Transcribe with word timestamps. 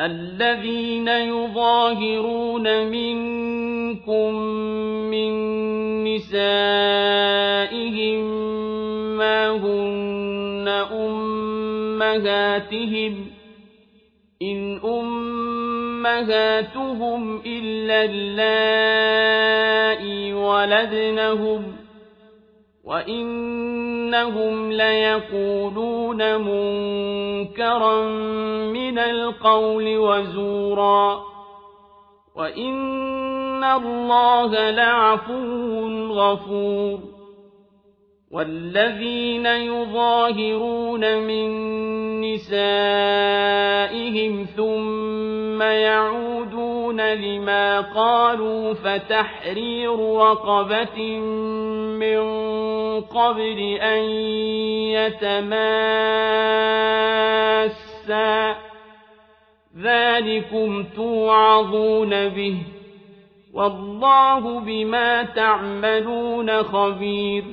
الذين 0.00 1.08
يظاهرون 1.08 2.86
منكم 2.86 4.34
من 5.10 5.34
نسائهم 6.04 6.64
ما 9.16 9.50
هن 9.50 10.68
أمهاتهم 12.02 13.26
إن 14.42 14.80
أمهاتهم 16.04 16.72
إلا 17.46 18.04
اللائي 18.04 18.34
ولدنهم 20.32 21.83
وإنهم 22.86 24.72
ليقولون 24.72 26.40
منكرا 26.40 28.02
من 28.72 28.98
القول 28.98 29.98
وزورا 29.98 31.22
وإن 32.36 33.64
الله 33.64 34.70
لعفو 34.70 35.88
غفور 36.12 37.14
والذين 38.30 39.46
يظاهرون 39.46 41.18
من 41.18 41.50
نسائهم 42.20 43.64
ثم 44.56 45.62
يعودون 45.62 47.14
لما 47.14 47.80
قالوا 47.80 48.74
فتحرير 48.74 50.16
رقبة 50.16 51.18
من 51.98 52.18
قبل 53.00 53.78
أن 53.80 54.02
يتماسا. 54.90 55.44
ذلكم 59.82 60.84
توعظون 60.96 62.28
به. 62.28 62.56
والله 63.54 64.60
بما 64.60 65.22
تعملون 65.22 66.62
خبير. 66.62 67.44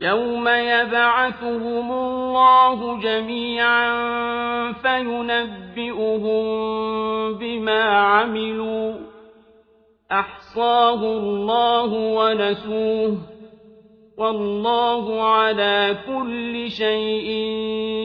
يوم 0.00 0.48
يبعثهم 0.48 1.92
الله 1.92 3.00
جميعا 3.00 3.92
فينبئهم 4.72 6.44
بما 7.38 7.82
عملوا 7.82 8.94
أحصاه 10.12 11.02
الله 11.02 11.92
ونسوه 11.92 13.18
والله 14.18 15.22
على 15.22 15.96
كل 16.06 16.70
شيء 16.70 17.28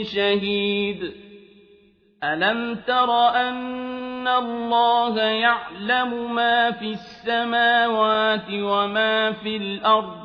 شهيد 0.03 1.13
ألم 2.23 2.75
تر 2.87 3.11
أن 3.27 4.27
الله 4.27 5.21
يعلم 5.21 6.35
ما 6.35 6.71
في 6.71 6.91
السماوات 6.91 8.47
وما 8.51 9.31
في 9.31 9.57
الأرض 9.57 10.24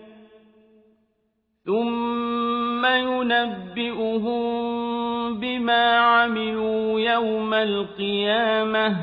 ينبئهم 3.77 5.39
بما 5.39 5.97
عملوا 5.97 6.99
يوم 6.99 7.53
القيامة. 7.53 8.97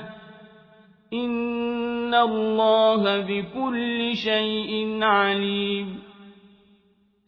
إن 1.13 2.15
الله 2.15 3.21
بكل 3.21 4.17
شيء 4.17 4.99
عليم. 5.03 5.99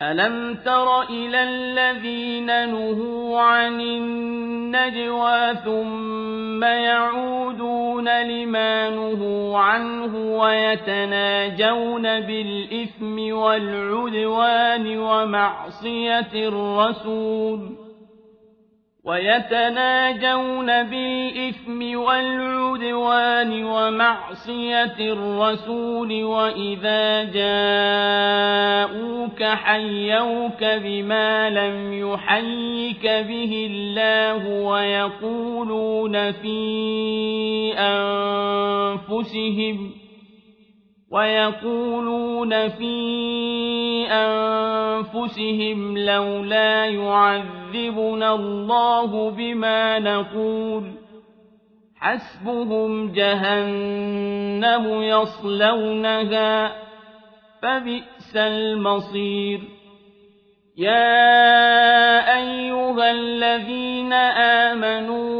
ألم 0.02 0.54
تر 0.54 1.02
إلى 1.02 1.42
الذين 1.42 2.46
نهوا 2.46 3.40
عن 3.40 3.80
النجوى 3.80 5.54
ثم 5.64 6.29
يعودون 6.62 8.22
لما 8.22 8.90
نهوا 8.90 9.58
عنه 9.58 10.38
ويتناجون 10.38 12.02
بالإثم 12.02 13.32
والعدوان 13.36 14.98
ومعصية 14.98 16.32
الرسول. 16.34 17.89
ويتناجون 19.04 20.66
بالإثم 20.66 21.98
والعدوان 21.98 23.64
ومعصية 23.64 24.94
الرسول 25.00 26.24
وإذا 26.24 27.24
جاءوك 27.24 28.90
حيوك 29.42 30.64
بما 30.64 31.50
لم 31.50 31.92
يحيك 31.92 33.02
به 33.02 33.68
الله 33.70 34.46
ويقولون 34.46 36.32
في 36.32 36.58
أنفسهم 38.98 39.90
ويقولون 41.12 42.68
في 42.68 42.96
أنفسهم 44.10 45.98
لولا 45.98 46.88
يعذبنا 47.74 48.34
الله 48.34 49.30
بما 49.30 49.98
نقول. 49.98 50.92
حسبهم 51.96 53.12
جهنم 53.12 55.02
يصلونها 55.02 56.72
فبئس 57.62 58.36
المصير. 58.36 59.60
يا 60.76 62.36
أيها 62.38 63.10
الذين 63.10 64.12
آمنوا 64.12 65.39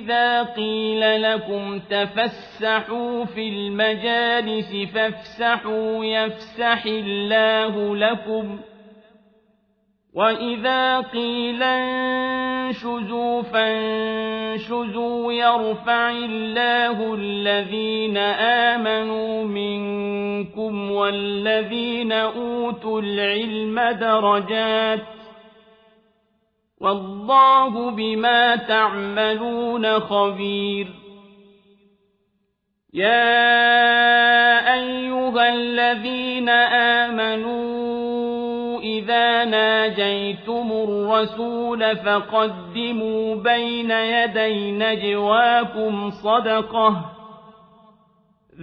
إذا 0.00 0.42
قيل 0.42 1.22
لكم 1.22 1.78
تفسحوا 1.78 3.24
في 3.24 3.48
المجالس 3.48 4.76
فافسحوا 4.94 6.04
يفسح 6.04 6.86
الله 6.86 7.96
لكم 7.96 8.58
وإذا 10.14 11.00
قيل 11.00 11.62
انشزوا 11.62 13.42
فانشزوا 13.42 15.32
يرفع 15.32 16.10
الله 16.10 17.14
الذين 17.14 18.16
آمنوا 18.66 19.44
منكم 19.44 20.90
والذين 20.90 22.12
أوتوا 22.12 23.00
العلم 23.00 23.80
درجات 23.80 25.19
والله 26.80 27.90
بما 27.90 28.56
تعملون 28.56 30.00
خبير. 30.00 30.86
يا 32.94 33.54
أيها 34.74 35.48
الذين 35.54 36.48
آمنوا 37.08 37.70
إذا 38.80 39.44
ناجيتم 39.44 40.72
الرسول 40.72 41.96
فقدموا 41.96 43.34
بين 43.34 43.90
يدي 43.90 44.72
نجواكم 44.72 46.10
صدقة. 46.10 47.04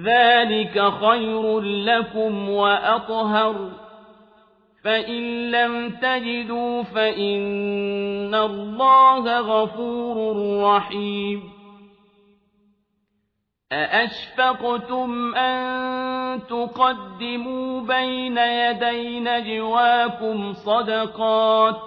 ذلك 0.05 0.81
خير 0.89 1.59
لكم 1.59 2.49
وأطهر. 2.49 3.86
فإن 4.87 5.51
لم 5.51 5.89
تجدوا 5.89 6.83
فإن 6.83 8.35
الله 8.35 9.39
غفور 9.39 10.17
رحيم 10.63 11.43
أأشفقتم 13.71 15.35
أن 15.35 16.39
تقدموا 16.47 17.81
بين 17.81 18.37
يدي 18.37 19.19
نجواكم 19.19 20.53
صدقات 20.53 21.86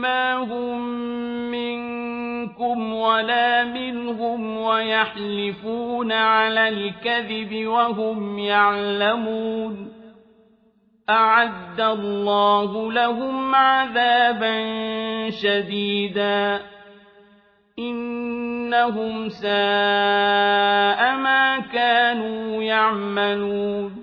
ما 0.00 0.34
هم 0.34 0.80
منكم 1.50 2.92
ولا 2.94 3.64
منهم 3.64 4.56
ويحلفون 4.56 6.12
على 6.12 6.68
الكذب 6.68 7.66
وهم 7.66 8.38
يعلمون 8.38 9.92
أعد 11.10 11.80
الله 11.80 12.92
لهم 12.92 13.54
عذابا 13.54 14.56
شديدا 15.30 16.60
إنهم 17.78 19.28
ساء 19.28 21.16
ما 21.16 21.58
كانوا 21.72 22.62
يعملون 22.62 24.02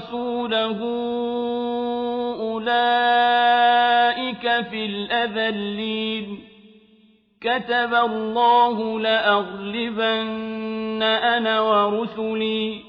ورسوله 0.00 0.78
أولئك 2.40 4.42
في 4.70 4.86
الأذلين. 4.86 6.38
كتب 7.40 7.94
الله 7.94 9.00
لأغلبن 9.00 11.02
أنا 11.02 11.60
ورسلي. 11.60 12.80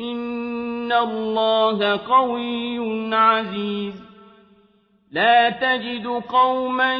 إن 0.00 0.92
الله 0.92 1.96
قوي 1.96 3.14
عزيز. 3.14 3.94
لا 5.12 5.50
تجد 5.50 6.06
قوما 6.06 6.96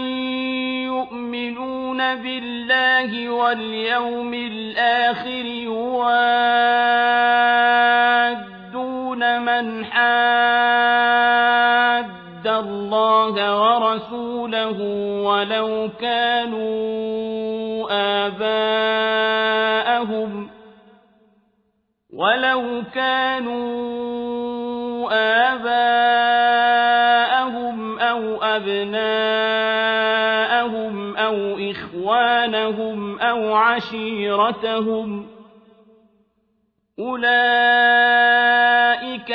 يؤمنون 0.85 2.14
بالله 2.14 3.30
واليوم 3.30 4.35
الآخر 4.35 5.47
يوادون 5.47 8.05
من 9.62 9.84
حاد 9.84 11.36
الله 12.46 13.34
ورسوله 13.60 14.80
ولو 15.22 15.90
كانوا 16.00 17.86
آباءهم 18.26 19.50
ولو 22.12 22.82
كانوا 22.94 23.66
آباءهم 25.52 26.78
أو 27.98 28.42
أبناءهم 28.42 29.06
أو 31.16 31.58
إخوانهم 31.70 33.18
أو 33.18 33.54
عشيرتهم 33.54 35.26
أولئك 36.98 38.15